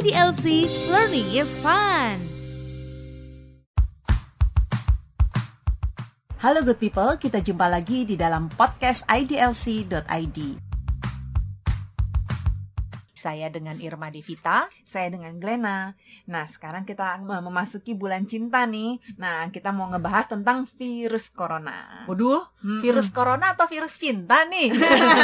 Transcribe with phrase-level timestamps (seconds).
[0.00, 2.24] IDLC Learning is Fun.
[6.40, 10.69] Halo good people, kita jumpa lagi di dalam podcast idlc.id.
[13.20, 14.64] Saya dengan Irma Devita.
[14.88, 15.92] Saya dengan Glena.
[16.24, 18.96] Nah, sekarang kita mem- memasuki bulan cinta nih.
[19.20, 22.08] Nah, kita mau ngebahas tentang virus corona.
[22.08, 22.80] Waduh, Mm-mm.
[22.80, 24.72] virus corona atau virus cinta nih?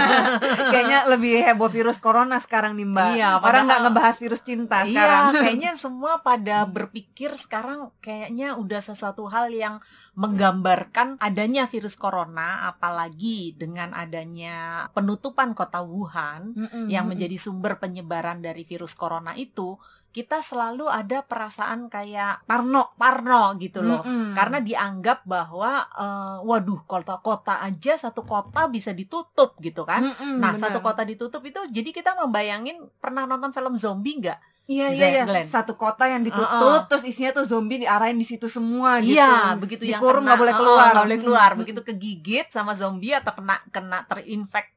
[0.77, 3.11] Kayaknya lebih heboh virus corona sekarang nih, Mbak.
[3.17, 5.25] Iya, Orang nggak ngebahas virus cinta sekarang.
[5.33, 9.81] Iya, kayaknya semua pada berpikir sekarang kayaknya udah sesuatu hal yang
[10.17, 18.41] menggambarkan adanya virus corona, apalagi dengan adanya penutupan kota Wuhan Mm-mm, yang menjadi sumber penyebaran
[18.41, 19.77] dari virus corona itu,
[20.17, 24.01] kita selalu ada perasaan kayak parno, parno gitu loh.
[24.01, 24.33] Mm-mm.
[24.33, 30.01] Karena dianggap bahwa eh, waduh kota-kota aja satu kota bisa ditutup gitu kan.
[30.01, 30.73] Mm-mm, Nah, benar.
[30.73, 34.56] satu kota ditutup itu jadi kita membayangin pernah nonton film zombie nggak?
[34.67, 35.25] Iya iya iya.
[35.47, 36.91] Satu kota yang ditutup, Uh-uh.
[36.91, 39.15] terus isinya tuh zombie diarahin di situ semua gitu.
[39.15, 40.87] Iya, begitu yang Dikurung kena- nggak boleh keluar.
[40.91, 41.51] nggak boleh keluar.
[41.55, 44.75] Begitu kegigit sama zombie atau kena kena terinfected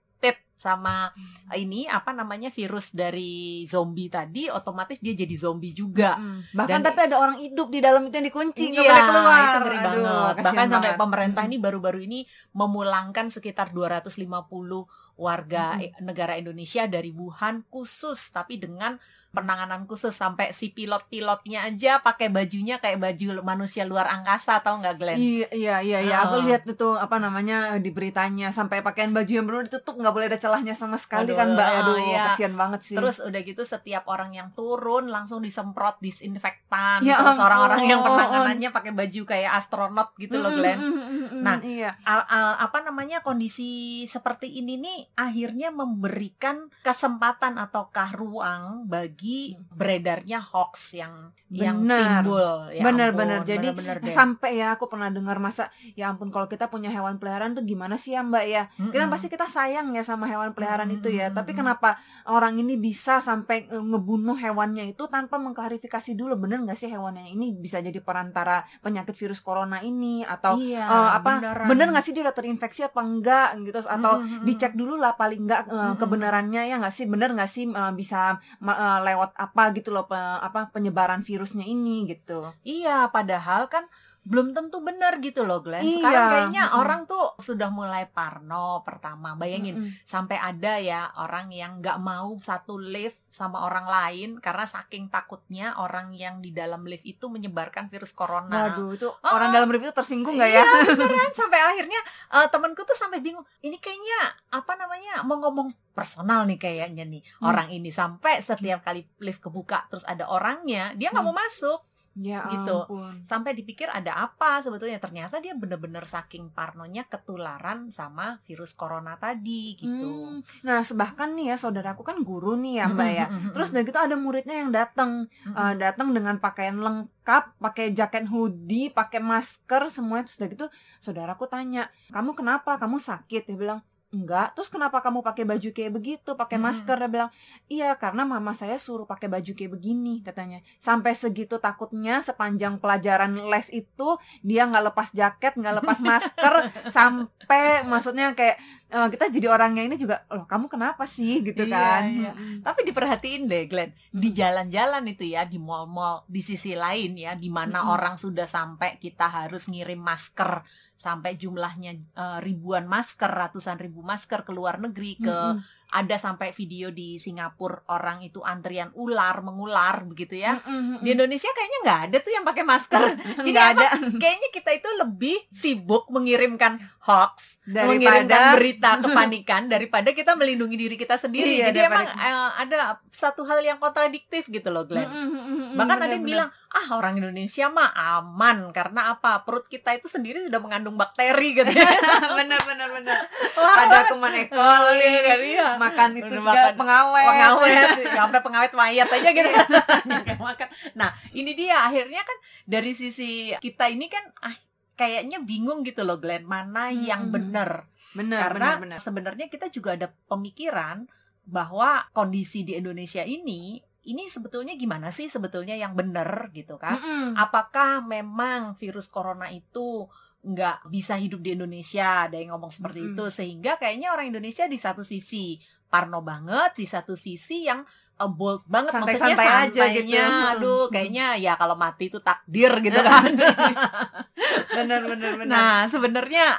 [0.53, 1.07] sama
[1.53, 6.19] ini apa namanya virus dari zombie tadi, otomatis dia jadi zombie juga.
[6.19, 6.51] Mm.
[6.53, 9.39] Bahkan Dan- tapi ada orang hidup di dalam itu yang dikunci nggak Iya, boleh keluar.
[9.39, 10.03] itu ngeri Aduh, banget.
[10.03, 11.01] kasihan Bahkan sampai banget.
[11.01, 11.49] pemerintah Mm.
[11.49, 12.19] ini baru-baru ini
[12.53, 14.83] memulangkan sekitar 250
[15.19, 18.95] warga eh, negara Indonesia dari Wuhan khusus tapi dengan
[19.29, 24.95] penanganan khusus sampai si pilot-pilotnya aja pakai bajunya kayak baju manusia luar angkasa tahu nggak
[24.97, 25.17] Glenn?
[25.21, 26.15] Iya iya iya iya.
[26.25, 30.27] Aku lihat itu apa namanya di beritanya sampai pakaian baju yang belum ditutup nggak boleh
[30.33, 31.69] ada celahnya sama sekali Aduh, kan Mbak.
[31.77, 32.23] Aduh, iya.
[32.33, 32.95] kasihan banget sih.
[32.97, 37.05] Terus udah gitu setiap orang yang turun langsung disemprot disinfektan.
[37.05, 40.81] Ya Terus orang-orang yang penanganannya pakai baju kayak astronot gitu loh Glenn.
[40.81, 41.93] mm, mm, mm, mm, Nah, iya.
[42.01, 50.39] a- a- apa namanya kondisi seperti ini nih akhirnya memberikan kesempatan ataukah ruang bagi beredarnya
[50.39, 52.21] hoax yang yang Benar.
[52.21, 54.13] timbul ya bener ampun, bener jadi bener-bener deh.
[54.13, 57.97] sampai ya aku pernah dengar masa ya ampun kalau kita punya hewan peliharaan tuh gimana
[57.97, 59.09] sih ya mbak ya kita Mm-mm.
[59.09, 61.97] pasti kita sayang ya sama hewan peliharaan itu ya tapi kenapa
[62.29, 67.33] orang ini bisa sampai eh, ngebunuh hewannya itu tanpa mengklarifikasi dulu bener nggak sih hewannya
[67.33, 71.65] ini bisa jadi perantara penyakit virus corona ini atau iya, eh, apa beneran.
[71.65, 74.45] bener nggak sih dia udah terinfeksi apa enggak gitu atau Mm-mm.
[74.45, 75.95] dicek dulu lah paling enggak eh, Mm-mm.
[75.95, 80.15] kebenarannya ya nggak sih bener nggak sih eh, bisa eh, lewat apa gitu loh pe-
[80.39, 83.87] apa penyebaran virusnya ini gitu Iya, padahal kan
[84.21, 85.81] belum tentu benar gitu loh Glenn.
[85.81, 85.95] Iya.
[85.95, 86.79] Sekarang kayaknya Mm-mm.
[86.81, 89.33] orang tuh sudah mulai parno pertama.
[89.33, 89.91] Bayangin Mm-mm.
[90.03, 95.73] sampai ada ya orang yang nggak mau satu lift sama orang lain karena saking takutnya
[95.75, 98.69] orang yang di dalam lift itu menyebarkan virus corona.
[98.69, 100.61] Waduh itu Oh, orang dalam review tersinggung nggak ya?
[100.61, 101.99] Iya, beneran sampai akhirnya
[102.31, 103.43] eh, temanku tuh sampai bingung.
[103.59, 104.19] Ini kayaknya
[104.51, 107.51] apa namanya mau ngomong personal nih kayaknya nih Hmm.
[107.51, 111.31] orang ini sampai setiap kali lift kebuka terus ada orangnya dia nggak Hmm.
[111.31, 111.79] mau masuk
[112.19, 112.75] Ya Gitu.
[112.83, 113.11] ampun.
[113.23, 119.79] sampai dipikir ada apa sebetulnya ternyata dia bener-bener saking parnonya ketularan sama virus corona tadi
[119.79, 120.35] gitu.
[120.35, 120.43] Hmm.
[120.67, 123.25] Nah, bahkan nih ya saudaraku kan guru nih ya Mbak ya.
[123.55, 125.55] Terus udah gitu ada muridnya yang datang, mm-mm.
[125.55, 130.27] eh, datang dengan pakaian lengkap, pakai jaket hoodie, pakai masker semuanya.
[130.27, 130.65] Terus udah gitu
[130.99, 132.75] saudaraku tanya, "Kamu kenapa?
[132.75, 136.65] Kamu sakit?" Dia bilang, Enggak, terus kenapa kamu pakai baju kayak begitu, pakai Mm-mm.
[136.65, 136.97] masker?
[136.97, 137.31] Dia bilang,
[137.69, 140.65] iya karena mama saya suruh pakai baju kayak begini katanya.
[140.81, 146.53] Sampai segitu takutnya sepanjang pelajaran les itu dia nggak lepas jaket, nggak lepas masker,
[146.95, 148.57] sampai maksudnya kayak
[148.89, 152.01] eh, kita jadi orangnya ini juga, loh kamu kenapa sih gitu Iya, kan?
[152.09, 152.31] iya.
[152.33, 152.65] Mm-mm.
[152.65, 154.35] Tapi diperhatiin deh Glenn, di Mm.
[154.35, 157.93] jalan-jalan itu ya, di mall-mall, di sisi lain ya, di mana Mm-mm.
[157.93, 160.65] orang sudah sampai kita harus ngirim masker
[160.97, 165.78] sampai jumlahnya eh, ribuan masker, ratusan ribu masker ke luar negeri ke Mm-mm.
[165.89, 170.61] Ada sampai video di Singapura orang itu antrian ular mengular begitu ya.
[170.61, 171.01] Mm-mm.
[171.01, 173.01] Di Indonesia kayaknya nggak ada tuh yang pakai masker.
[173.41, 180.09] Jadi nggak ada Kayaknya kita itu lebih sibuk mengirimkan hoax, daripada mengirimkan berita kepanikan daripada
[180.11, 181.57] kita melindungi diri kita sendiri.
[181.57, 182.77] Iya, Jadi daripada- emang eh, ada
[183.09, 185.09] satu hal yang kontradiktif gitu loh, Glenn.
[185.09, 185.73] Mm-mm.
[185.73, 186.13] Bahkan ada Bener-bener.
[186.13, 189.41] yang bilang, ah orang Indonesia mah aman karena apa?
[189.41, 191.65] Perut kita itu sendiri sudah mengandung bakteri gitu.
[192.39, 193.17] bener bener bener
[193.55, 194.43] Wah, ada kuman E.
[194.45, 195.67] coli kan, iya.
[195.79, 196.73] Makan itu Udah makan.
[196.75, 197.25] pengawet.
[197.25, 197.87] Pengawet.
[198.19, 199.49] Sampai pengawet mayat aja gitu.
[200.27, 200.67] Kayak makan.
[200.93, 204.53] nah ini dia akhirnya kan dari sisi kita ini kan ah
[204.93, 207.87] kayaknya bingung gitu loh Glenn mana Hmm, yang benar.
[208.09, 211.05] Bener karena bener bener sebenarnya kita juga ada pemikiran
[211.43, 216.97] bahwa kondisi di Indonesia ini ini sebetulnya gimana sih sebetulnya yang benar gitu kan?
[216.97, 217.35] Mm-mm.
[217.35, 223.11] apakah memang virus corona itu nggak bisa hidup di Indonesia ada yang ngomong seperti Mm-mm.
[223.19, 225.59] itu sehingga kayaknya orang Indonesia di satu sisi
[225.91, 227.83] parno banget di satu sisi yang
[228.19, 228.95] uh, bold banget.
[228.95, 230.15] Santai-santai maksudnya aja gitu.
[230.15, 230.25] santainya,
[230.55, 233.31] aduh kayaknya ya kalau mati itu takdir gitu kan.
[234.79, 236.55] Bener bener bener nah sebenarnya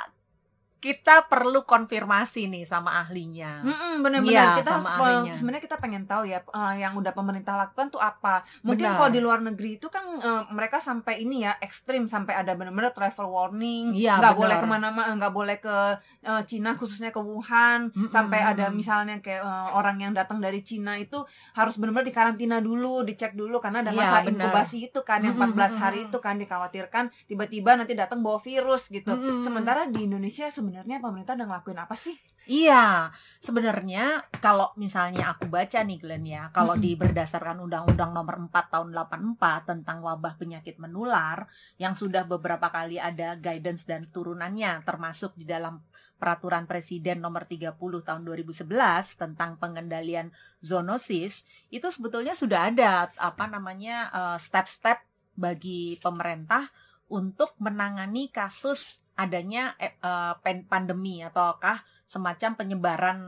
[0.81, 5.35] kita perlu konfirmasi nih sama ahlinya Mm-mm, bener-bener Iya, kita sama harus ahlinya.
[5.35, 8.97] sebenarnya kita pengen tahu ya eh, yang udah pemerintah lakukan tuh apa mungkin Benar.
[8.97, 12.91] kalau di luar negeri itu kan eh, mereka sampai ini ya ekstrim sampai ada bener-bener
[12.91, 14.41] travel warning Iya, nggak benar.
[14.41, 15.77] boleh ke mana-mana nggak boleh ke
[16.23, 18.09] eh, Cina khususnya ke Wuhan Mm-mm.
[18.09, 21.21] sampai ada misalnya kayak eh, orang yang datang dari Cina itu
[21.53, 24.49] harus benar-benar dikarantina dulu dicek dulu karena ada Iya, masa benar.
[24.49, 28.89] inkubasi itu kan yang Mm-mm, 14 hari itu kan dikhawatirkan tiba-tiba nanti datang bawa virus
[28.89, 29.45] gitu Mm-mm.
[29.45, 30.69] sementara di Indonesia sebenarnya
[31.03, 32.15] pemerintah udah ngelakuin apa sih
[32.51, 36.83] Iya, sebenarnya kalau misalnya aku baca nih Glenn ya, kalau Mm-mm.
[36.83, 41.47] di berdasarkan Undang-Undang Nomor 4 Tahun 84 tentang wabah penyakit menular
[41.79, 45.85] yang sudah beberapa kali ada guidance dan turunannya termasuk di dalam
[46.19, 48.67] Peraturan Presiden Nomor 30 Tahun 2011
[49.15, 54.99] tentang pengendalian zoonosis, itu sebetulnya sudah ada apa namanya eh, step-step
[55.39, 56.67] bagi pemerintah
[57.11, 60.35] untuk menangani kasus adanya eh, eh,
[60.65, 63.19] pandemi ataukah semacam penyebaran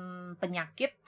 [0.40, 1.01] penyakit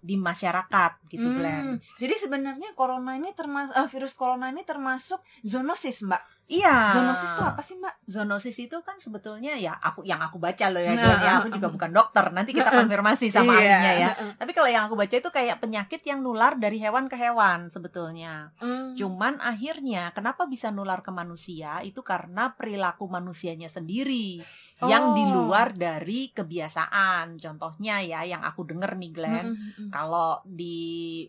[0.00, 1.66] di masyarakat gitu Hmm, Glenn.
[1.96, 6.22] Jadi sebenarnya corona ini termasuk virus corona ini termasuk zoonosis, Mbak.
[6.46, 6.94] Iya.
[6.94, 7.94] Zoonosis itu apa sih, Mbak?
[8.06, 11.30] Zoonosis itu kan sebetulnya ya aku yang aku baca loh ya Nah, Glenn ya.
[11.34, 11.74] uh, Aku juga uh.
[11.74, 12.24] bukan dokter.
[12.30, 12.78] Nanti kita Uh, uh.
[12.86, 14.08] konfirmasi sama Iya, ahlinya ya.
[14.38, 18.54] Tapi kalau yang aku baca itu kayak penyakit yang nular dari hewan ke hewan sebetulnya.
[18.62, 18.94] Hmm.
[18.94, 24.42] Cuman akhirnya kenapa bisa nular ke manusia itu karena perilaku manusianya sendiri
[24.84, 25.48] yang di Oh.
[25.48, 27.40] luar dari kebiasaan.
[27.40, 29.90] Contohnya ya yang aku denger nih Glenn, Mm, mm, mm.
[29.90, 30.76] kalau di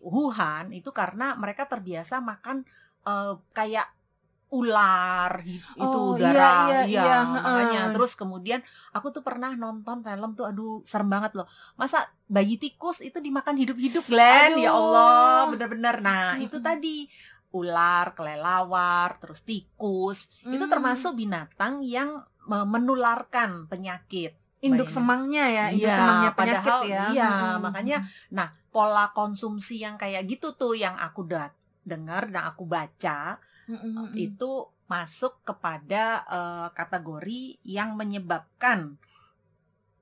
[0.04, 2.64] Wuhan itu karena mereka terbiasa makan
[3.04, 3.88] eh, kayak
[4.48, 5.44] ular
[5.76, 7.92] itu Oh, iya, udara iya, iya, makanya heeh.
[7.92, 11.44] terus kemudian aku tuh pernah nonton film tuh aduh serem banget loh
[11.76, 14.80] masa bayi tikus itu dimakan hidup-hidup Glenn ya Aduh.
[14.80, 16.64] Allah bener-bener nah itu Mm-mm.
[16.64, 16.96] tadi
[17.48, 20.72] ular kelelawar terus tikus itu Hmm.
[20.72, 24.96] termasuk binatang yang menularkan penyakit induk Bayangin.
[24.96, 27.04] semangnya ya, induk Iya, semangnya penyakit padahal ya.
[27.14, 27.98] iya, Mm, makanya
[28.34, 31.54] Nah, pola konsumsi yang kayak gitu tuh yang aku udah
[31.86, 33.38] dengar dan aku baca
[33.70, 34.14] mm, mm, mm, mm.
[34.18, 34.50] itu
[34.88, 38.96] masuk kepada eh, kategori yang menyebabkan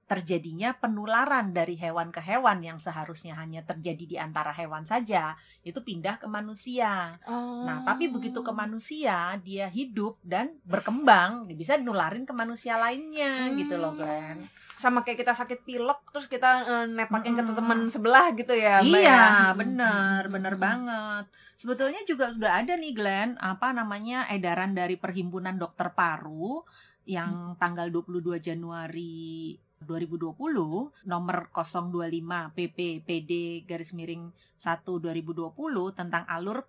[0.06, 5.82] terjadinya penularan dari hewan ke hewan yang seharusnya hanya terjadi di antara hewan saja itu
[5.82, 7.18] pindah ke manusia.
[7.26, 8.56] Nah, tapi begitu ke Oh.
[8.56, 14.00] manusia dia hidup dan berkembang bisa nularin ke manusia lainnya gitu loh, Hmm.
[14.00, 14.40] Glenn.
[14.76, 17.56] sama kayak kita sakit pilek terus kita eh, nepakin ke Mm-mm.
[17.56, 19.56] teman sebelah gitu ya, Mbak Iya, ya?
[19.56, 21.24] bener, Mm, bener mm, banget.
[21.56, 26.60] Sebetulnya juga sudah ada nih Glenn, apa namanya edaran dari Perhimpunan Dokter Paru
[27.08, 33.32] yang tanggal 22 Januari 2020 nomor 025 PP PD
[33.68, 35.52] garis miring 1 2020
[35.92, 36.64] tentang alur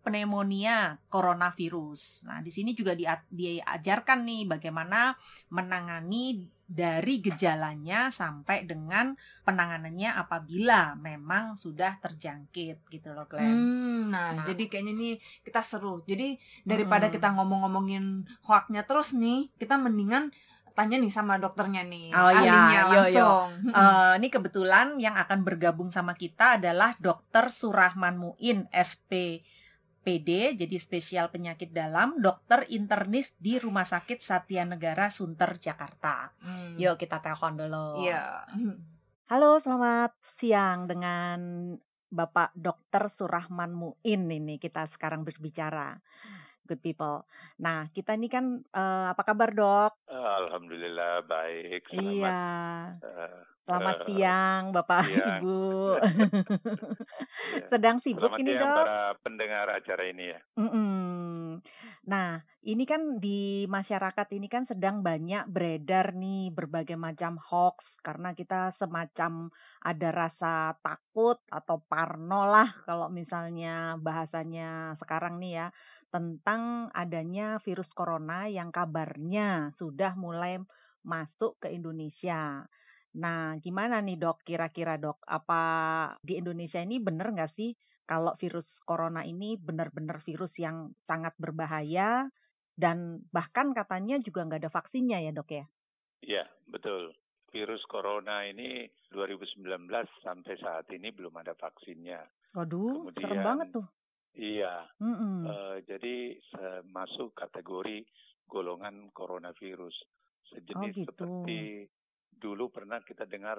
[0.00, 2.24] pneumonia coronavirus.
[2.24, 5.12] Nah, di sini juga dia- diajarkan nih bagaimana
[5.52, 9.12] menangani dari gejalanya sampai dengan
[9.42, 13.50] penanganannya apabila memang sudah terjangkit gitu loh Glenn.
[13.50, 14.46] Hmm, nah, Nah.
[14.46, 16.00] jadi kayaknya nih kita seru.
[16.06, 17.16] Jadi daripada Mm-mm.
[17.18, 20.30] kita ngomong-ngomongin hoaknya terus nih, kita mendingan
[20.72, 22.38] tanya nih sama dokternya nih, Oh, iya.
[22.40, 22.94] ahlinya Yo, yo.
[22.94, 23.48] langsung.
[23.70, 27.50] Eh, ini kebetulan yang akan bergabung sama kita adalah Dr.
[27.50, 35.54] Surahman Muin SPD, jadi spesial penyakit dalam, dokter internis di Rumah Sakit Satya Negara Sunter
[35.60, 36.32] Jakarta.
[36.40, 36.74] Hmm.
[36.80, 38.00] Yuk kita telepon dulu.
[38.00, 38.48] Iya.
[39.30, 41.38] Halo, selamat siang dengan
[42.10, 43.14] Bapak Dr.
[43.14, 45.94] Surahman Muin ini kita sekarang berbicara.
[46.70, 47.26] Good people.
[47.58, 50.06] Nah, kita ini kan eh, apa kabar, Dok?
[50.06, 51.82] Alhamdulillah baik.
[51.90, 52.46] Selamat, Iya.
[53.02, 55.40] eh, Selamat eh, siang, Bapak siang.
[55.42, 55.58] Ibu.
[57.50, 57.66] Iya.
[57.66, 58.76] Sedang sibuk Selamat ini, Dok.
[58.78, 60.38] para pendengar acara ini ya.
[60.54, 61.58] Mm-mm.
[62.06, 68.36] Nah, ini kan di masyarakat ini kan sedang banyak beredar nih berbagai macam hoax karena
[68.38, 69.50] kita semacam
[69.82, 75.66] ada rasa takut atau parno lah kalau misalnya bahasanya sekarang nih ya
[76.10, 80.58] tentang adanya virus corona yang kabarnya sudah mulai
[81.06, 82.66] masuk ke Indonesia.
[83.16, 84.42] Nah, gimana nih dok?
[84.42, 85.62] Kira-kira dok, apa
[86.22, 87.74] di Indonesia ini bener nggak sih
[88.06, 92.26] kalau virus corona ini benar-benar virus yang sangat berbahaya
[92.74, 95.64] dan bahkan katanya juga nggak ada vaksinnya ya dok ya?
[96.20, 97.14] Iya, betul.
[97.50, 99.66] Virus corona ini 2019
[100.22, 102.22] sampai saat ini belum ada vaksinnya.
[102.54, 103.86] Waduh, serem Kemudian- banget tuh.
[104.32, 105.46] Iya, Mm-mm.
[105.46, 108.06] eh, jadi se- masuk kategori
[108.46, 109.94] golongan coronavirus.
[110.50, 111.06] Sejenis gitu.
[111.10, 111.86] seperti
[112.30, 113.58] dulu pernah kita dengar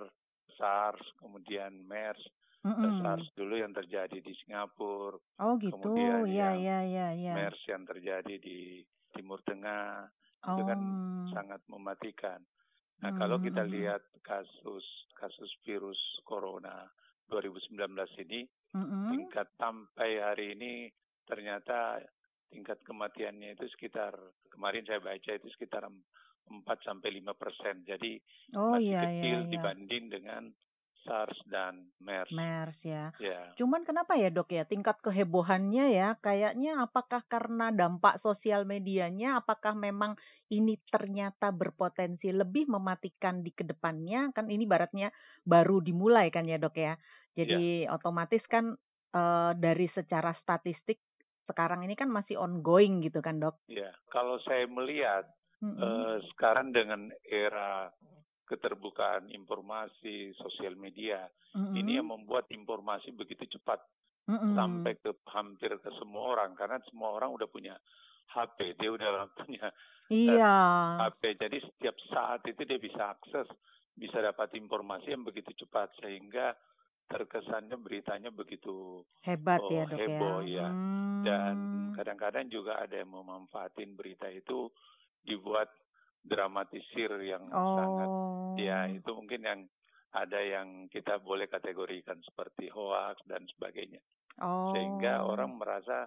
[0.57, 2.19] SARS, kemudian MERS,
[2.63, 2.99] Mm-mm.
[2.99, 5.71] SARS dulu yang terjadi di Singapura, Oh gitu.
[5.75, 7.33] kemudian yang iya, iya, iya.
[7.35, 10.07] MERS yang terjadi di Timur Tengah,
[10.43, 11.27] itu kan Oh.
[11.31, 12.39] sangat mematikan.
[13.01, 13.75] Nah, kalau Hmm, kita hmm, hmm.
[13.75, 14.85] lihat kasus
[15.15, 16.85] kasus virus corona
[17.27, 17.79] 2019
[18.19, 19.11] ini, Mm-mm.
[19.11, 20.87] tingkat sampai hari ini
[21.27, 21.99] ternyata
[22.51, 24.11] tingkat kematiannya itu sekitar
[24.51, 27.83] kemarin saya baca itu sekitar 4 sampai 5 persen.
[27.87, 28.19] Jadi
[28.59, 29.49] Oh masih iya, iya, kecil iya.
[29.55, 30.43] dibanding dengan
[31.01, 32.29] SARS dan MERS.
[32.29, 33.09] MERS ya.
[33.17, 39.41] Ya, Cuman kenapa ya dok ya tingkat kehebohannya ya kayaknya apakah karena dampak sosial medianya
[39.41, 40.13] apakah memang
[40.53, 45.09] ini ternyata berpotensi lebih mematikan di ke depannya kan ini baratnya
[45.41, 46.93] baru dimulai kan ya dok ya
[47.33, 48.77] jadi otomatis kan
[49.15, 51.01] eh, dari secara statistik
[51.49, 53.89] sekarang ini kan masih ongoing gitu kan dok ya.
[54.13, 55.25] Kalau saya melihat
[55.63, 55.79] Mm-mm.
[55.79, 57.89] eh, sekarang dengan era
[58.51, 61.71] keterbukaan informasi sosial media, Mm-mm.
[61.79, 63.79] ini yang membuat informasi begitu cepat
[64.27, 64.53] Mm-mm.
[64.59, 67.79] sampai ke hampir ke semua orang karena semua orang udah punya
[68.35, 69.71] HP, dia udah punya
[70.11, 70.55] iya
[71.07, 71.39] HP.
[71.39, 73.47] Jadi setiap saat itu dia bisa akses,
[73.95, 76.51] bisa dapat informasi yang begitu cepat sehingga
[77.11, 80.67] terkesannya beritanya begitu hebat ya oh, dok heboh, ya ya.
[81.27, 81.55] dan
[81.91, 81.91] Hmm.
[81.99, 84.71] kadang-kadang juga ada yang memanfaatin berita itu
[85.27, 85.67] dibuat
[86.21, 89.59] dramatisir yang sangat oh ya itu mungkin yang
[90.11, 93.99] ada yang kita boleh kategorikan seperti hoax dan sebagainya
[94.43, 96.05] oh sehingga orang merasa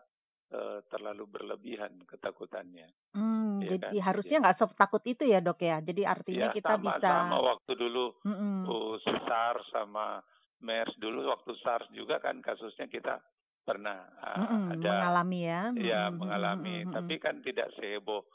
[0.53, 4.07] eh, terlalu berlebihan ketakutannya Hmm, Iya jadi kan?
[4.11, 5.79] harusnya nggak setakut itu ya dok ya.
[5.79, 7.07] Jadi artinya ya kita sama bisa.
[7.07, 8.57] sama waktu dulu Mm-mm.
[8.67, 10.19] uh, SARS sama
[10.59, 13.23] MERS dulu waktu SARS juga kan kasusnya kita
[13.63, 15.63] pernah uh, ada mengalami ya.
[15.79, 18.27] ya mengalami mm-mm, tapi kan tidak seheboh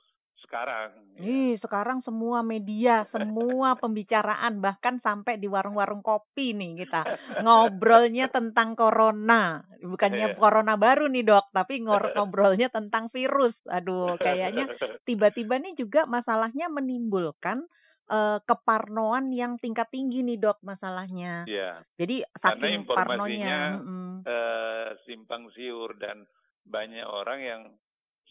[0.46, 1.20] sekarang ya.
[1.20, 7.02] Ih, sekarang semua media, semua pembicaraan, bahkan sampai di warung-warung kopi nih kita
[7.44, 9.60] ngobrolnya tentang corona.
[9.80, 10.38] Bukannya Iya.
[10.40, 13.56] corona baru nih dok, tapi ngobrolnya tentang virus.
[13.68, 14.68] Aduh, kayaknya
[15.04, 17.64] tiba-tiba nih juga masalahnya menimbulkan
[18.10, 21.46] eh, keparnoan yang tingkat tinggi nih dok masalahnya.
[21.46, 24.24] ya Jadi Karena saking informasinya, parnonya.
[24.26, 26.26] eh, simpang siur dan
[26.66, 27.62] banyak orang yang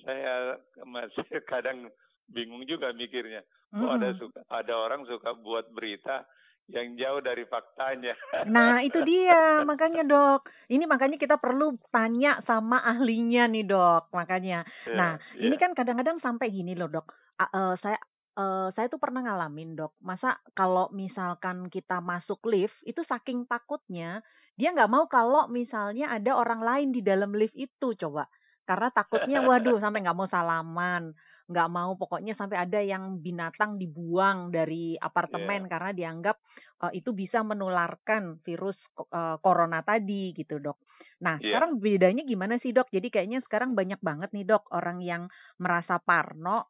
[0.04, 1.88] saya masih kadang
[2.28, 3.42] bingung juga mikirnya.
[3.76, 6.24] Oh ada suka ada orang suka buat berita
[6.68, 8.12] yang jauh dari faktanya.
[8.48, 9.64] Nah, itu dia.
[9.64, 10.48] Makanya, Dok.
[10.68, 14.12] Ini makanya kita perlu tanya sama ahlinya nih, Dok.
[14.12, 14.62] Makanya.
[14.92, 15.60] Nah, Ya, ini ya.
[15.60, 17.08] kan kadang-kadang sampai gini loh, Dok.
[17.40, 17.98] A- eh, saya
[18.38, 19.96] eh, saya tuh pernah ngalamin, Dok.
[20.04, 24.20] Masa kalau misalkan kita masuk lift, itu saking takutnya,
[24.54, 28.28] dia nggak mau kalau misalnya ada orang lain di dalam lift itu, coba.
[28.68, 31.16] Karena takutnya, waduh, sampai nggak mau salaman.
[31.48, 35.70] Nggak mau, pokoknya sampai ada yang binatang dibuang dari apartemen Iya.
[35.72, 36.36] karena dianggap
[36.84, 38.76] eh, itu bisa menularkan virus
[39.08, 40.76] eh, corona tadi gitu dok.
[41.24, 41.48] Nah Iya.
[41.48, 42.92] sekarang bedanya gimana sih dok?
[42.92, 45.22] Jadi kayaknya sekarang banyak banget nih dok orang yang
[45.56, 46.68] merasa parno.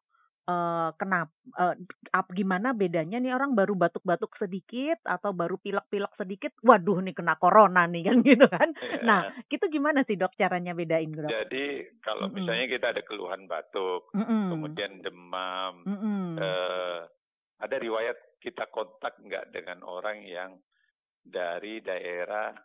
[0.49, 1.29] Eh kenapa?
[1.53, 1.75] eh,
[2.09, 6.51] ap- gimana bedanya nih orang baru batuk-batuk sedikit atau baru pilek-pilek sedikit?
[6.65, 8.73] Waduh nih kena corona nih kan gitu kan?
[8.73, 9.05] Iya.
[9.05, 11.29] Nah itu gimana sih dok caranya bedain dok?
[11.29, 12.41] Jadi kalau Mm-mm.
[12.41, 14.49] misalnya kita ada keluhan batuk, Mm-mm.
[14.49, 16.41] kemudian demam, Mm-mm.
[16.41, 16.99] eh,
[17.59, 20.57] ada riwayat kita kontak nggak dengan orang yang
[21.21, 22.55] dari daerah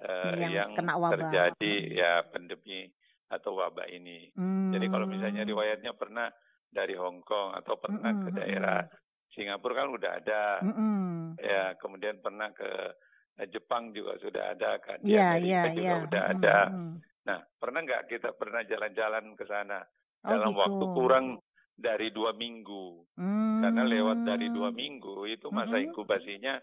[0.00, 1.12] eh, Yang yang, kena wabah.
[1.14, 2.88] terjadi ya pandemi
[3.30, 4.32] atau wabah ini.
[4.72, 5.50] Jadi kalau misalnya Hmm.
[5.52, 6.26] riwayatnya pernah
[6.70, 8.80] dari Hong Kong atau pernah Mm-mm, ke daerah
[9.34, 11.34] Singapura kan udah ada, Mm-mm.
[11.38, 12.70] ya kemudian pernah ke
[13.38, 16.04] eh, Jepang juga sudah ada kan, di Iya, Amerika iya, juga iya.
[16.06, 16.58] udah Mm-mm, ada.
[17.26, 19.82] Nah pernah nggak kita pernah jalan-jalan ke sana
[20.20, 20.60] Oh, dalam gitu.
[20.60, 21.26] waktu kurang
[21.80, 23.06] dari dua minggu?
[23.60, 24.78] Karena lewat dari dua Hmm.
[24.78, 25.92] minggu itu masa Mm-mm.
[25.92, 26.60] inkubasinya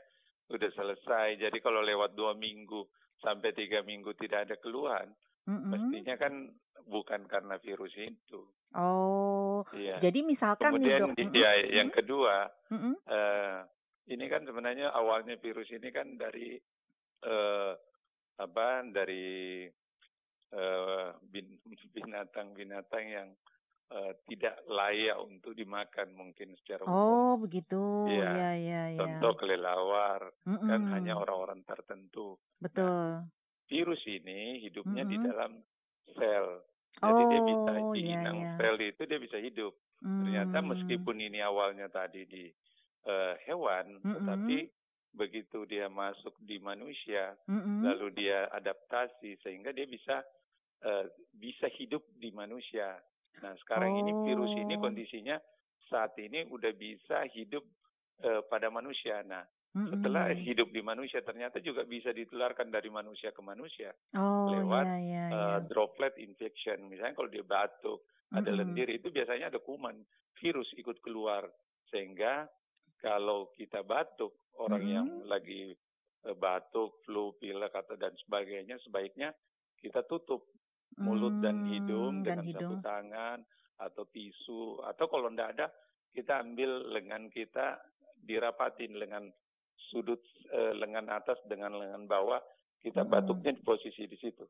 [0.49, 1.41] udah selesai.
[1.41, 2.85] Jadi kalau lewat dua minggu
[3.21, 5.09] sampai tiga minggu tidak ada keluhan,
[5.49, 5.73] Mm-mm.
[5.73, 6.53] mestinya kan
[6.85, 8.45] bukan karena virus itu.
[8.73, 9.97] Oh, Iya.
[9.99, 11.09] jadi misalkan nih Kemudian dok.
[11.13, 12.35] di- Mm-mm, ya, yang kedua,
[12.67, 13.57] mm-mm, eh,
[14.07, 16.59] ini kan sebenarnya awalnya virus ini kan dari
[17.19, 17.71] eh,
[18.37, 18.67] apa?
[18.85, 19.65] Dari
[20.49, 21.59] eh, bin-
[21.95, 23.29] binatang-binatang yang
[23.87, 26.93] eh, tidak layak untuk dimakan mungkin secara umum.
[26.93, 27.79] Oh, begitu.
[28.05, 28.27] Iya.
[28.27, 28.99] Iya, iya, iya.
[28.99, 32.35] Contoh kelelawar kan Mm-mm, hanya orang-orang tertentu.
[32.59, 33.23] Betul.
[33.65, 35.25] Virus ini hidupnya di Mm-mm.
[35.25, 35.51] dalam
[36.13, 36.61] sel.
[36.97, 38.51] Jadi dia bisa Oh, di iya, inang iya.
[38.57, 39.73] sel itu dia bisa hidup.
[40.01, 40.69] Ternyata Hmm.
[40.73, 42.45] meskipun ini awalnya tadi di
[43.07, 44.13] eh, hewan, Mm-mm.
[44.19, 44.57] tetapi
[45.15, 47.79] begitu dia masuk di manusia, Mm-mm.
[47.87, 50.21] lalu dia adaptasi sehingga dia bisa
[50.83, 52.99] eh, bisa hidup di manusia.
[53.41, 54.81] Nah sekarang ini virus ini Oh.
[54.83, 55.37] kondisinya
[55.87, 57.63] saat ini udah bisa hidup
[58.21, 59.23] eh, pada manusia.
[59.23, 59.41] Nah
[59.85, 60.43] setelah Mm-mm.
[60.43, 65.25] hidup di manusia ternyata juga bisa ditularkan dari manusia ke manusia Oh, lewat ya, ya,
[65.29, 65.67] eh, ya.
[65.67, 66.87] droplet infection.
[66.87, 68.57] Misalnya kalau dia batuk, ada Mm-mm.
[68.57, 70.01] lendir itu biasanya ada kuman,
[70.35, 71.47] virus ikut keluar
[71.87, 72.47] sehingga
[72.97, 75.29] kalau kita batuk orang yang Mm-mm.
[75.29, 75.71] lagi
[76.25, 79.31] eh, batuk, flu, pilek atau dan sebagainya sebaiknya
[79.77, 80.49] kita tutup
[80.97, 82.73] mulut dan hidung Hmm, dan dengan hidung.
[82.73, 83.39] sapu tangan
[83.77, 85.67] atau tisu atau kalau tidak ada
[86.09, 87.77] kita ambil lengan kita
[88.17, 89.29] dirapatin lengan
[89.89, 90.19] sudut
[90.49, 92.41] eh, lengan atas dengan lengan bawah
[92.81, 93.13] kita Mm-mm.
[93.13, 94.45] batuknya di posisi di situ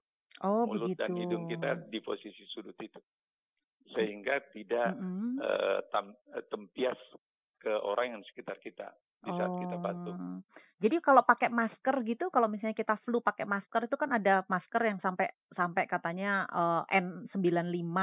[0.46, 1.02] Oh, mulut begitu.
[1.02, 3.02] dan hidung kita di posisi sudut itu
[3.90, 4.94] sehingga tidak
[5.90, 7.00] tam- eh, tempias
[7.58, 10.14] ke orang yang sekitar kita di saat kita batuk.
[10.78, 14.78] Jadi kalau pakai masker gitu, kalau misalnya kita flu pakai masker itu kan ada masker
[14.80, 16.46] yang sampai sampai katanya
[16.88, 17.98] eh, N95.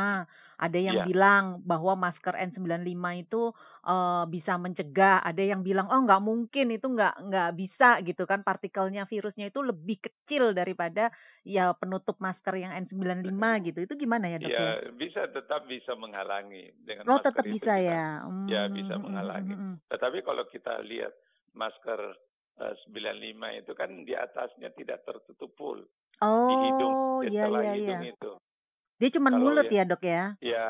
[0.59, 1.07] Ada yang Iya.
[1.07, 3.43] bilang bahwa masker N95 itu
[3.87, 5.23] eh, bisa mencegah.
[5.23, 9.62] Ada yang bilang oh nggak mungkin itu nggak nggak bisa gitu kan partikelnya virusnya itu
[9.62, 13.78] lebih kecil daripada ya penutup masker yang N95 gitu.
[13.83, 14.59] Itu gimana ya dok ya?
[14.59, 18.02] Ya bisa tetap bisa menghalangi dengan Oh masker tetap itu bisa kita- ya.
[18.45, 19.54] Ya, bisa Hmm, hmm, menghalangi.
[19.54, 19.76] hmm, hmm.
[19.88, 21.14] Tetapi kalau kita lihat
[21.52, 22.00] masker
[22.56, 25.82] 95 itu kan di atasnya tidak tertutup full
[26.14, 28.12] di hidung Oh iya setelah iya hidung iya.
[28.12, 28.32] itu.
[28.94, 30.23] Dia cuma Kalau mulut ya- ya dok ya?
[30.38, 30.68] Ya,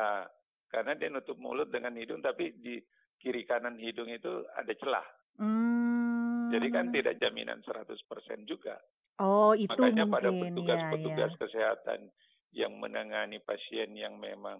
[0.67, 2.81] karena dia nutup mulut dengan hidung tapi di
[3.17, 5.05] kiri kanan hidung itu ada celah.
[5.37, 6.49] Hmm.
[6.49, 7.95] Jadi kan tidak jaminan 100%
[8.43, 8.77] juga.
[9.17, 10.57] Oh, itu Makanya pada mungkin.
[10.57, 11.39] petugas-petugas ya, ya.
[11.39, 11.99] kesehatan
[12.51, 14.59] yang menangani pasien yang memang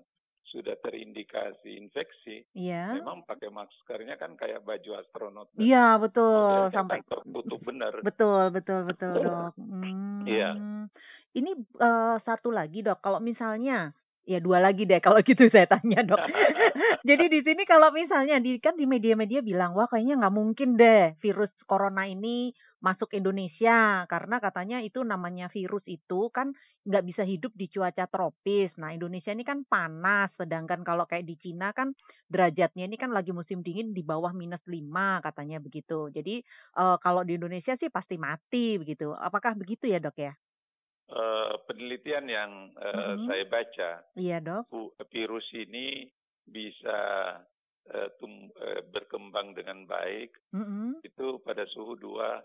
[0.49, 3.01] sudah terindikasi infeksi, Iya.
[3.01, 5.49] memang pakai maskernya kan kayak baju astronot.
[5.57, 6.69] Iya, betul.
[6.69, 7.93] kan Sampai tertutup benar.
[8.07, 9.53] betul, betul, betul, Dok.
[9.61, 10.23] Hmm.
[10.25, 10.53] Iya.
[11.35, 13.01] Ini eh, satu lagi, Dok.
[13.01, 13.91] Kalau misalnya
[14.25, 16.19] ya dua lagi deh kalau gitu saya tanya, Dok.
[17.09, 21.13] Jadi di sini kalau misalnya di kan di media-media bilang, "Wah, kayaknya nggak mungkin deh
[21.21, 22.49] virus corona ini
[22.83, 26.53] masuk Indonesia karena katanya itu namanya virus itu kan
[26.85, 28.69] nggak bisa hidup di cuaca tropis.
[28.77, 31.97] Nah, Indonesia ini kan panas, sedangkan kalau kayak di Cina kan
[32.29, 36.13] derajatnya ini kan lagi musim dingin di bawah minus 5 katanya begitu.
[36.13, 36.45] Jadi
[36.77, 39.09] eh, kalau di Indonesia sih pasti mati begitu.
[39.17, 40.33] Apakah begitu ya dok ya?
[41.05, 43.25] Eh, penelitian yang eh, Mhm.
[43.25, 44.65] saya baca, Iya dok.
[45.07, 46.09] virus ini
[46.43, 46.97] bisa
[48.17, 50.97] tum- eh, berkembang dengan baik Mm-mm.
[50.99, 52.41] itu pada suhu 2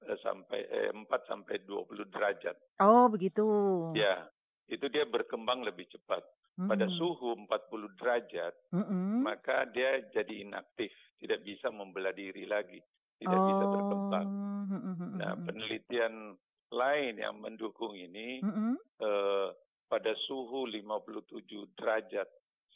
[0.00, 2.56] eh, sampai eh, 4 sampai 20 derajat.
[2.80, 3.44] Oh begitu.
[3.92, 4.24] Ya,
[4.66, 6.24] itu dia berkembang lebih cepat.
[6.58, 6.96] Pada Mm.
[6.96, 9.20] suhu 40 derajat, Mm-mm.
[9.20, 12.80] maka dia jadi inaktif, tidak bisa membelah diri lagi,
[13.16, 14.24] tidak bisa berkembang.
[14.24, 14.64] Oh.
[14.68, 15.16] Mm-mm.
[15.16, 16.36] Nah, penelitian
[16.70, 18.74] lain yang mendukung ini Mm-mm.
[19.02, 19.48] eh,
[19.86, 21.42] pada suhu 57
[21.74, 22.28] derajat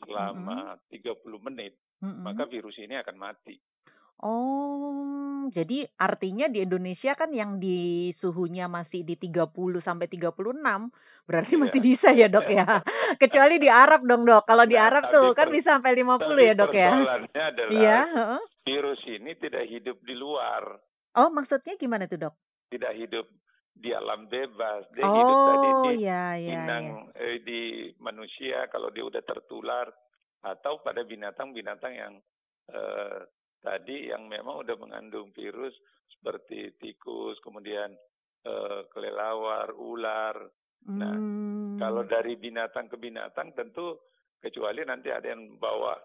[0.03, 2.27] selama 30 menit, Mm-mm.
[2.27, 3.55] maka virus ini akan mati.
[4.19, 10.91] Oh, jadi artinya di Indonesia kan yang di suhunya masih di 30 sampai 36,
[11.27, 11.61] berarti Iya.
[11.61, 12.65] masih bisa ya, Dok ya.
[13.23, 14.47] Kecuali di Arab dong, Dok.
[14.47, 16.91] Kalau di Nah, Arab tuh kan bisa sampai 50 Tapi ya, Dok ya.
[16.95, 18.01] adalah Iya,
[18.63, 20.63] virus ini tidak hidup di luar,
[21.15, 22.35] Oh, maksudnya gimana tuh, Dok?
[22.71, 23.27] tidak hidup
[23.75, 24.87] di alam bebas.
[24.95, 26.51] Dia hidup tadi Oh, di ya, ya, ya.
[26.55, 27.61] inang eh, di
[27.99, 29.91] manusia kalau dia udah tertular
[30.41, 32.15] atau pada binatang-binatang yang
[32.71, 33.19] eh,
[33.61, 35.75] tadi yang memang udah mengandung virus
[36.09, 37.93] seperti tikus, kemudian
[38.45, 40.37] eh, kelelawar, ular.
[40.87, 41.81] Nah, Hmm.
[41.81, 43.99] Kalau dari binatang ke binatang tentu
[44.39, 45.99] kecuali nanti ada yang bawa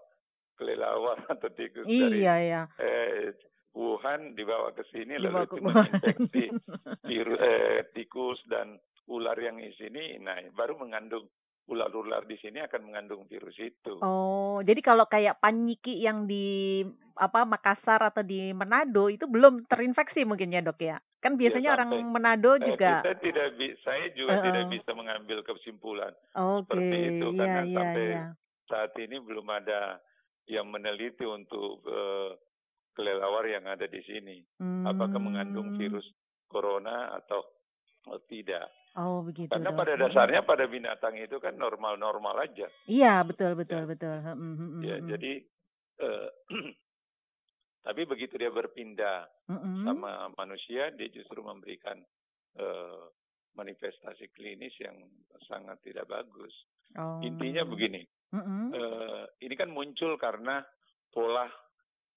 [0.58, 2.62] kelelawar atau tikus dari Iya, ya.
[2.82, 3.29] eh,
[3.69, 6.45] Wuhan dibawa ke sini lalu itu menginfeksi
[7.10, 11.25] virus eh, tikus dan ular yang di sini, nah baru mengandung
[11.65, 14.01] ular-ular di sini akan mengandung virus itu.
[14.01, 16.82] Oh, jadi kalau kayak panyiki yang di
[17.13, 20.97] apa Makassar atau di Manado itu belum terinfeksi mungkin ya dok ya?
[21.21, 23.05] Kan biasanya orang sampai- Manado Eh, juga.
[23.05, 23.47] kita tidak
[23.86, 24.45] saya juga Uh-uh.
[24.49, 28.23] tidak bisa mengambil kesimpulan Oke, seperti itu, iya karena iya sampai iya.
[28.65, 29.82] saat ini belum ada
[30.49, 32.34] yang meneliti untuk eh,
[32.91, 34.38] kelelawar yang ada di sini.
[34.86, 35.78] Apakah mengandung Hmm.
[35.78, 36.06] virus
[36.45, 37.41] corona atau
[38.08, 38.67] oh, tidak?
[38.97, 39.47] Oh begitu.
[39.47, 39.80] Karena Dok.
[39.80, 42.65] pada dasarnya pada binatang itu kan normal-normal aja.
[42.86, 43.88] Iya betul betul Ya.
[43.88, 44.15] betul.
[44.19, 45.08] Hmm, hmm, hmm, Ya, hmm.
[45.08, 45.32] jadi
[45.99, 46.28] eh,
[47.86, 49.84] tapi begitu dia berpindah Hmm, hmm.
[49.86, 51.97] sama manusia, dia justru memberikan
[52.56, 53.04] eh,
[53.54, 54.93] manifestasi klinis yang
[55.45, 56.54] sangat tidak bagus.
[56.97, 57.21] Oh.
[57.21, 58.67] Intinya begini, Hmm, hmm.
[58.73, 60.62] eh, ini kan muncul karena
[61.10, 61.49] pola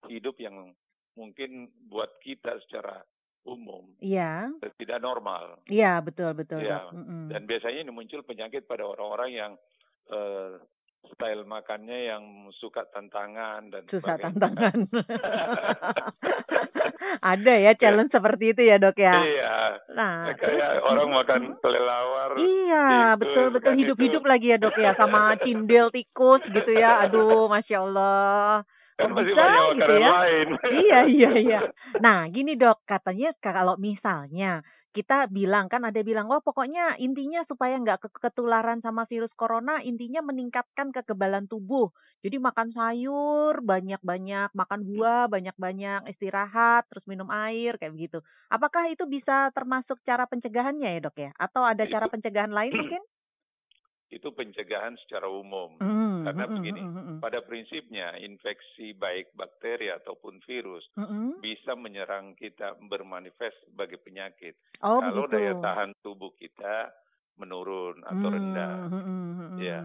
[0.06, 0.74] hidup yang
[1.12, 1.50] mungkin
[1.86, 3.04] buat kita secara
[3.42, 5.58] umum Iya, eh, tidak normal.
[5.66, 6.86] iya betul betul Ya.
[6.88, 7.26] Hmm.
[7.26, 9.52] Dan biasanya ini muncul penyakit pada orang-orang yang
[10.08, 10.62] eh,
[11.04, 14.22] style makannya yang suka tantangan dan Susah sebagainya.
[14.30, 14.76] tantangan.
[17.22, 19.14] Ada ya challenge seperti itu ya dok ya.
[19.14, 19.54] Iya.
[19.92, 22.30] Nah, Kayak orang makan kelelawar.
[22.34, 27.06] Iya, tikus, betul betul kan hidup-hidup lagi ya dok ya sama cindel tikus gitu ya.
[27.06, 28.62] Aduh, masya Allah.
[29.02, 30.10] Kan masih bisa banyak gitu ya?
[30.14, 30.48] lain.
[30.62, 31.60] Iya iya iya.
[31.98, 34.62] Nah gini dok, katanya kalau misalnya
[34.92, 39.80] kita bilang kan ada bilang wah pokoknya intinya supaya nggak ke- ketularan sama virus corona
[39.80, 41.88] intinya meningkatkan kekebalan tubuh.
[42.20, 48.20] Jadi makan sayur banyak-banyak, makan buah banyak-banyak, istirahat, terus minum air kayak begitu.
[48.52, 51.30] Apakah itu bisa termasuk cara pencegahannya ya dok ya?
[51.40, 53.02] Atau ada cara pencegahan lain mungkin?
[54.12, 55.80] Itu pencegahan secara umum.
[55.80, 57.18] Mm, Karena mm, begini, mm, mm, mm.
[57.18, 61.30] Pada prinsipnya infeksi baik bakteri ataupun virus Mm, mm.
[61.40, 64.52] bisa menyerang kita bermanifest sebagai penyakit.
[64.80, 65.34] Oh Kalau begitu.
[65.34, 66.92] daya tahan tubuh kita
[67.34, 68.74] menurun atau rendah.
[68.86, 69.80] Hmm, mm, mm, mm, Ya.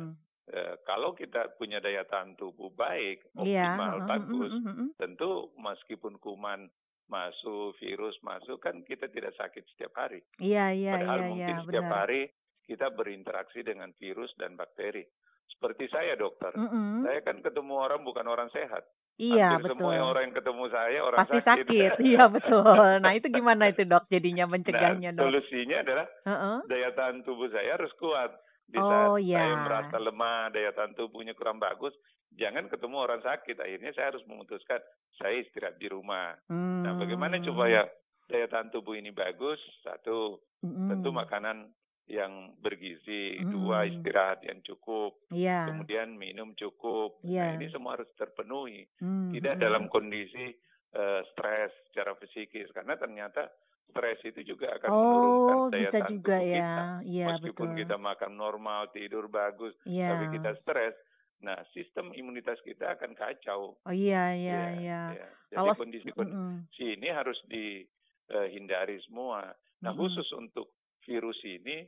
[0.48, 3.76] Eh, kalau kita punya daya tahan tubuh baik, Iya.
[3.76, 4.52] optimal, mm, bagus,
[4.96, 6.68] tentu meskipun kuman
[7.06, 10.20] masuk, virus masuk, kan kita tidak sakit setiap hari.
[10.38, 11.98] Iya iya Padahal iya mungkin iya setiap benar.
[12.04, 12.22] hari
[12.68, 15.08] kita berinteraksi dengan virus dan bakteri.
[15.48, 17.02] Seperti saya dokter, Mm-mm.
[17.02, 18.84] saya kan ketemu orang bukan orang sehat.
[19.16, 19.80] Iya Hampir betul.
[19.80, 21.66] semua yang orang yang ketemu saya orang Pasti sakit.
[21.66, 21.92] sakit.
[22.12, 22.68] Iya betul.
[23.02, 24.06] Nah itu gimana itu dok?
[24.08, 25.24] Jadinya mencegahnya nah, dok.
[25.26, 26.58] solusinya adalah Heeh.
[26.68, 28.30] daya tahan tubuh saya harus kuat.
[28.68, 29.40] Di Oh, saat iya.
[29.40, 31.96] saya merasa lemah, daya tahan tubuhnya kurang bagus,
[32.36, 33.56] jangan ketemu orang sakit.
[33.58, 34.84] Akhirnya saya harus memutuskan
[35.16, 36.36] saya istirahat di rumah.
[36.52, 37.48] Nah, bagaimana Hmm.
[37.48, 37.88] supaya
[38.28, 39.58] daya tahan tubuh ini bagus?
[39.82, 40.92] Satu, Mm-mm.
[40.92, 41.72] tentu makanan
[42.08, 43.36] yang bergizi.
[43.44, 43.92] Dua, Mm-mm.
[43.94, 45.20] istirahat yang cukup.
[45.28, 45.68] Iya.
[45.68, 47.20] Kemudian minum cukup.
[47.22, 47.52] Iya.
[47.52, 48.88] Nah, ini semua harus terpenuhi.
[48.98, 49.64] Hmm, Tidak mm-mm.
[49.64, 50.56] dalam kondisi
[50.90, 52.72] eh, stres secara psikis.
[52.72, 53.52] Karena ternyata
[53.88, 56.56] stres itu juga akan menurunkan Oh daya bisa tahan juga tubuh kita.
[56.56, 56.76] ya.
[57.04, 57.80] Iya Meskipun betul.
[57.80, 60.08] kita makan normal, tidur bagus, Iya.
[60.10, 60.96] tapi kita stres,
[61.40, 63.76] nah sistem imunitas kita akan kacau.
[63.78, 65.02] Oh iya iya Ya, iya.
[65.14, 65.28] ya.
[65.48, 66.96] Jadi Kalau kondisi-kondisi Mm-mm.
[66.96, 69.52] ini harus dihindari semua.
[69.80, 70.00] Nah Mm-mm.
[70.02, 70.72] khusus untuk
[71.04, 71.88] virus ini,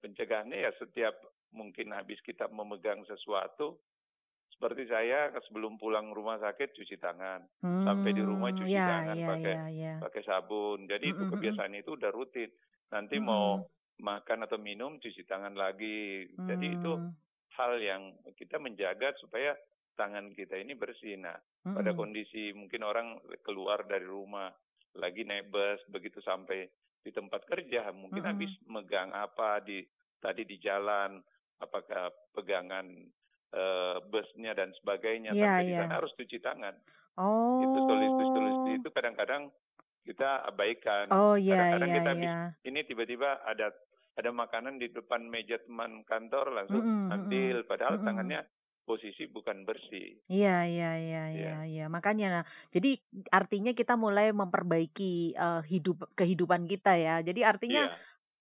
[0.00, 1.16] pencegahannya ya setiap
[1.50, 3.80] mungkin habis kita memegang sesuatu,
[4.52, 9.16] seperti saya sebelum pulang rumah sakit cuci tangan, sampai di rumah Hmm, cuci iya, tangan
[9.16, 9.94] iya, pakai iya, iya.
[9.98, 10.84] pakai sabun.
[10.84, 11.32] Jadi itu Mm-mm, mm-mm.
[11.40, 12.50] kebiasaan itu udah rutin.
[12.92, 13.26] Nanti Mm-mm.
[13.26, 13.64] mau
[14.00, 16.28] makan atau minum cuci tangan lagi.
[16.36, 17.12] Jadi itu Hmm,
[17.56, 18.02] hal yang
[18.36, 19.56] kita menjaga supaya
[19.96, 21.16] tangan kita ini bersih.
[21.18, 21.98] Nah, pada mm-mm.
[21.98, 24.52] kondisi mungkin orang keluar dari rumah
[24.96, 26.66] lagi naik bus begitu sampai
[27.00, 28.32] di tempat kerja mungkin Mm-mm.
[28.36, 29.80] habis megang apa di
[30.20, 31.20] tadi di jalan
[31.60, 32.86] apakah pegangan
[33.52, 35.80] eh, busnya dan sebagainya Iya, sampai di iya.
[35.84, 36.74] sana harus cuci tangan.
[37.18, 37.60] Oh.
[37.60, 39.50] Itu solusi-solusi itu kadang-kadang
[40.04, 41.08] kita abaikan.
[41.12, 42.44] Oh iya Kadang-kadang iya kita habis iya.
[42.64, 43.72] ini tiba-tiba ada
[44.16, 48.06] ada makanan di depan meja teman kantor langsung Mm-mm, ambil padahal mm-mm.
[48.06, 48.40] tangannya
[48.82, 50.18] posisi bukan bersih.
[50.26, 51.24] Iya iya iya Iya.
[51.30, 51.84] iya iya.
[51.86, 52.98] Makanya nah, jadi
[53.30, 57.22] artinya kita mulai memperbaiki eh, hidup kehidupan kita ya.
[57.22, 57.96] Jadi artinya Iya.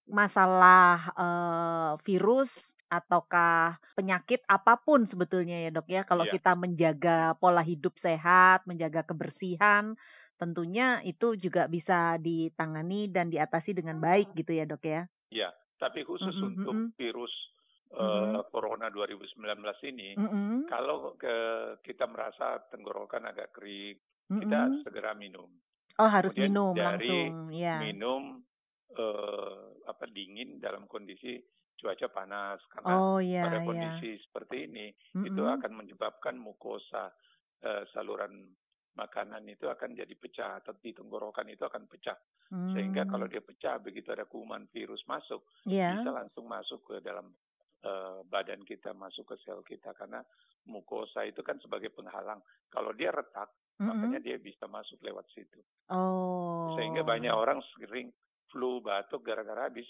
[0.09, 2.49] masalah eh, virus
[2.89, 6.41] ataukah penyakit apa pun sebetulnya ya dok ya kalau Iya.
[6.41, 9.93] kita menjaga pola hidup sehat menjaga kebersihan
[10.41, 16.01] tentunya itu juga bisa ditangani dan diatasi dengan baik gitu ya dok ya Iya, tapi
[16.01, 16.97] khusus Mm-mm, untuk mm-mm.
[16.97, 17.29] virus
[17.89, 18.45] eh, Mm-mm.
[18.53, 19.33] corona 2019
[19.89, 21.35] ini, Mm-mm, kalau ke,
[21.81, 23.97] kita merasa tenggorokan agak kering,
[24.29, 24.81] kita mm-mm.
[24.85, 25.49] segera minum.
[25.99, 28.23] oh harus Kemudian minum dari langsung ya Minum
[28.93, 31.41] eh, apa dingin dalam kondisi
[31.79, 34.87] cuaca panas karena oh ya pada ya kondisi seperti ini
[35.23, 35.55] itu Mm-mm.
[35.59, 37.11] akan menyebabkan mukosa
[37.63, 38.47] eh, saluran
[38.95, 42.17] makanan itu akan jadi pecah atau di tenggorokan itu akan pecah
[42.75, 46.95] sehingga Hmm, kalau dia pecah begitu ada kuman virus masuk ya bisa langsung masuk ke
[46.99, 47.29] dalam
[47.83, 50.19] eh, badan kita masuk ke sel kita karena
[50.67, 53.87] mukosa itu kan sebagai penghalang kalau dia retak Mm-mm.
[53.87, 58.11] makanya dia bisa masuk lewat situ oh sehingga banyak orang sering
[58.51, 59.87] flu batuk gara-gara habis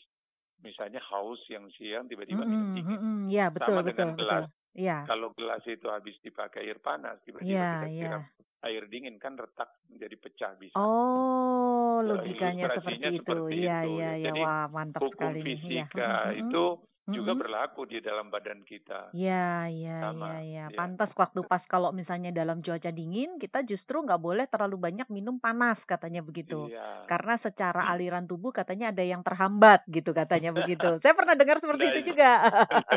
[0.59, 3.17] misalnya haus yang siang tiba-tiba minum Mm-mm, dingin mm-mm.
[3.31, 7.17] ya betul sama betul dengan betul gelas ya kalau gelas itu habis dipakai air panas
[7.25, 8.23] tiba-tiba ya kita ya siram
[8.59, 13.19] air dingin kan retak menjadi pecah bisa Oh, Ya, logikanya seperti itu.
[13.19, 14.11] seperti Iya, itu, iya, ya.
[14.15, 14.23] iya.
[14.31, 15.39] Jadi, Wah, mantap hukum sekali.
[15.39, 15.43] Iya.
[15.43, 16.63] fisika Mm-mm, itu
[17.11, 20.39] juga berlaku di dalam badan kita Iya, iya, iya, iya.
[20.41, 20.65] iya.
[20.71, 25.37] Pantas waktu pas kalau misalnya dalam cuaca dingin, kita justru nggak boleh terlalu banyak minum
[25.37, 26.69] panas katanya begitu.
[26.69, 30.87] iya Karena secara aliran tubuh katanya ada yang terhambat gitu katanya begitu.
[31.03, 32.31] Saya pernah dengar seperti Nah, itu juga.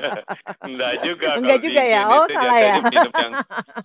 [0.68, 2.03] Enggak juga Enggak juga ya.
[2.09, 2.75] Oh, salah ya.
[2.81, 3.33] minum yang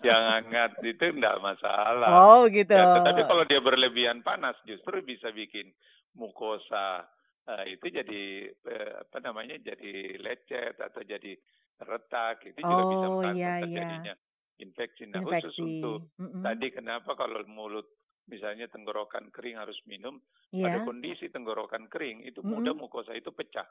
[0.04, 2.74] yang hangat itu enggak masalah Oh, gitu.
[2.74, 5.72] Ya, tetapi kalau dia berlebihan panas justru bisa bikin
[6.14, 7.06] mukosa
[7.48, 11.34] eh, itu jadi eh, apa namanya jadi lecet atau jadi
[11.78, 13.52] retak itu juga bisa Oh, iya, iya.
[13.64, 14.14] terjadinya
[14.58, 15.04] infeksi.
[15.06, 15.62] Nah khusus Infeksi.
[15.62, 16.42] untuk Mm-mm.
[16.42, 17.86] tadi kenapa kalau mulut
[18.28, 20.20] misalnya tenggorokan kering harus minum,
[20.52, 20.84] pada Iya.
[20.84, 22.84] kondisi tenggorokan kering itu mudah Mm-mm.
[22.84, 23.64] mukosa itu pecah.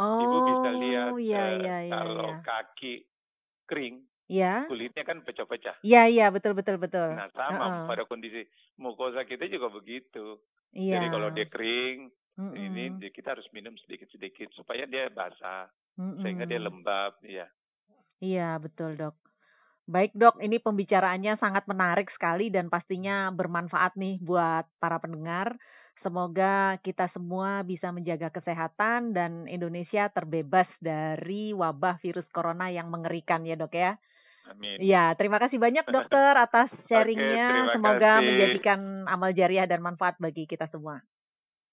[0.00, 2.42] Ibu bisa lihat Oh, iya, eh, iya, iya, kalau iya.
[2.42, 2.94] kaki
[3.68, 3.96] kering
[4.32, 4.64] Iya.
[4.64, 5.76] kulitnya kan pecah-pecah.
[5.84, 7.12] Iya, iya, betul, betul, betul.
[7.12, 7.84] Nah sama Heeh.
[7.84, 8.40] pada kondisi
[8.80, 10.40] mukosa kita juga begitu.
[10.72, 10.96] Iya.
[10.96, 13.00] Jadi kalau dia kering ini Mm-mm.
[13.00, 16.52] di- kita harus minum sedikit-sedikit supaya dia basah sehingga Mm-mm.
[16.52, 17.46] dia lembab ya.
[18.22, 19.16] Iya, betul, Dok.
[19.82, 25.58] Baik, Dok, ini pembicaraannya sangat menarik sekali dan pastinya bermanfaat nih buat para pendengar.
[26.06, 33.42] Semoga kita semua bisa menjaga kesehatan dan Indonesia terbebas dari wabah virus corona yang mengerikan
[33.46, 33.98] ya, Dok ya.
[34.50, 34.82] Amin.
[34.82, 37.74] Iya, terima kasih banyak dokter atas sharingnya.
[37.74, 38.26] Semoga kasih.
[38.26, 41.02] menjadikan amal jariah dan manfaat bagi kita semua.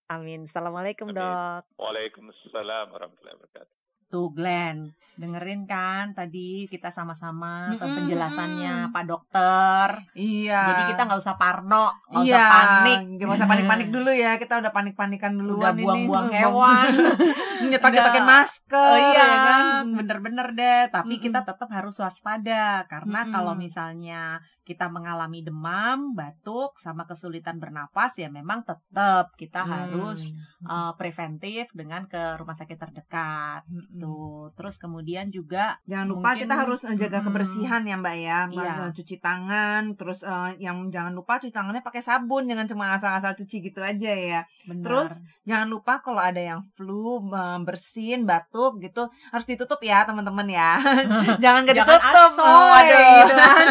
[0.09, 0.49] Amin.
[0.49, 1.21] Assalamualaikum, Amin.
[1.21, 1.63] Dok.
[1.77, 3.75] Waalaikumsalam warahmatullahi wabarakatuh.
[4.09, 8.93] Tuh Glenn, dengerin kan tadi kita sama-sama Mm-mm, penjelasannya mm-mm.
[8.95, 9.89] Pak Dokter.
[10.17, 10.63] Iya.
[10.65, 14.41] Jadi kita nggak usah parno, nggak iya, usah panik, nggak usah panik-panik dulu ya.
[14.41, 15.83] Kita udah panik-panikan udah duluan ini.
[15.85, 16.89] buang-buang Buang- hewan.
[17.69, 18.31] Nyetok-nyetokin Udah.
[18.39, 18.87] masker.
[18.87, 19.85] Oh iya, ya kan?
[19.93, 20.81] bener-bener deh.
[20.89, 21.25] Tapi Mm-mm.
[21.27, 23.33] kita tetap harus waspada karena Mm-mm.
[23.35, 29.71] kalau misalnya kita mengalami demam, batuk, sama kesulitan bernapas ya memang tetap kita Hmm.
[29.75, 33.61] harus uh, preventif dengan ke rumah sakit terdekat.
[33.99, 34.01] Mm-mm.
[34.01, 34.17] Tuh,
[34.53, 38.39] terus kemudian juga Jangan lupa Mungkin- kita harus eh, jaga kebersihan ya Mbak ya.
[38.47, 38.71] Iya.
[38.81, 43.35] Eh, Cuci tangan, terus eh, yang jangan lupa cuci tangannya pakai sabun, jangan cuma asal-asal
[43.35, 44.41] cuci gitu aja ya.
[44.65, 44.81] benar.
[44.81, 45.11] Terus
[45.43, 47.19] jangan lupa kalau ada yang flu,
[47.59, 50.77] bersin, batuk gitu harus ditutup ya teman-teman ya.
[51.43, 52.31] jangan gak Jangan ditutup.
[52.31, 53.65] asoy, Oh, gitu kan.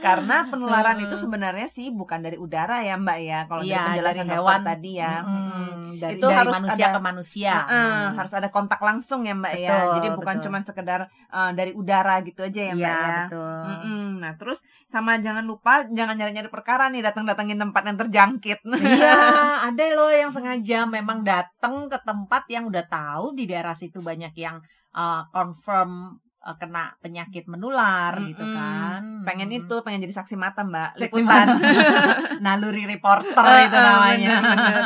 [0.00, 1.04] Karena penularan Hmm.
[1.04, 3.40] itu sebenarnya sih bukan dari udara ya Mbak ya.
[3.44, 4.60] Kalau Iya, dari penjelasan dari hewan.
[4.62, 5.14] tadi ya.
[5.20, 5.72] Mm-mm.
[5.94, 7.54] dari, Itu dari harus manusia ada- ke manusia.
[7.64, 8.08] Hmm.
[8.24, 9.68] Harus ada kontak langsung ya Mbak ya.
[9.70, 10.44] Betul, Jadi bukan betul.
[10.48, 13.16] cuma sekedar eh, dari udara gitu aja ya Mbak Iya, ya.
[13.28, 13.60] betul.
[13.68, 14.08] Mm-mm.
[14.18, 18.58] Nah terus sama jangan lupa jangan nyari-nyari perkara nih datang-datangin tempat yang terjangkit.
[18.80, 19.16] Iya,
[19.62, 24.32] ada loh yang sengaja memang datang ke tempat yang udah tahu di daerah situ banyak
[24.34, 24.56] yang
[24.92, 28.56] uh, confirm uh, kena penyakit menular gitu Mm-mm.
[28.56, 29.02] kan.
[29.24, 29.58] pengen Mm.
[29.60, 30.90] itu, pengen jadi saksi mata Mbak.
[30.94, 31.46] Saksi Liputan.
[32.44, 34.34] naluri reporter Eh, itu eh, namanya.
[34.42, 34.84] bener,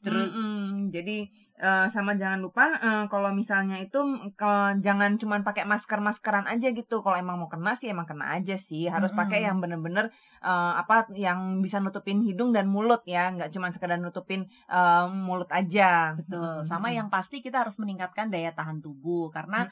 [0.00, 0.88] Terus Mm-mm.
[0.88, 1.16] Jadi
[1.60, 3.98] eh, sama jangan lupa eh, kalau misalnya itu
[4.36, 7.00] ke- jangan cuman pakai masker maskeran aja gitu.
[7.04, 8.88] Kalau emang mau kena sih emang kena aja sih.
[8.88, 9.20] Harus Mm-mm.
[9.24, 10.12] pakai yang bener-bener
[10.44, 15.48] eh, apa yang bisa nutupin hidung dan mulut ya, nggak cuman sekedar nutupin eh, mulut
[15.50, 16.14] aja.
[16.18, 16.60] Betul.
[16.60, 16.68] Mm-mm.
[16.68, 19.66] Sama yang pasti kita harus meningkatkan daya tahan tubuh karena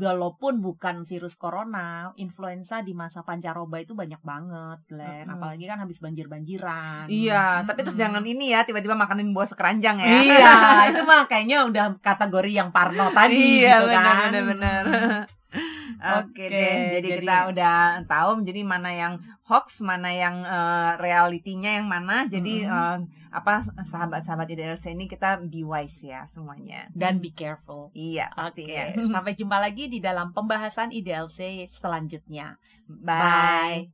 [0.00, 5.28] walaupun bukan virus corona, influenza di masa pancaroba itu banyak banget, Glenn.
[5.28, 5.34] Mm-mm.
[5.36, 7.06] Apalagi kan habis banjir-banjiran.
[7.06, 10.08] Iya, tapi terus jangan ini ya tiba-tiba makanin buah sekeranjang ya.
[10.08, 10.54] Iya,
[10.90, 14.28] itu mah kayaknya udah kategori yang parno tadi iya, gitu kan.
[14.32, 14.84] benar-benar.
[15.98, 20.92] Oke Oke, deh, jadi, jadi- kita udah tahu jadi mana yang hoax, mana yang eh,
[20.98, 22.28] realitinya yang mana.
[22.30, 22.70] Jadi Mm-mm.
[22.70, 22.98] eh,
[23.30, 26.90] apa sahabat-sahabat IDLC ini kita be wise ya semuanya.
[26.90, 27.94] Dan be careful.
[27.94, 28.84] Iya, Oke, pastinya.
[29.14, 32.58] sampai jumpa lagi di dalam pembahasan IDLC selanjutnya.
[32.86, 33.90] Bye.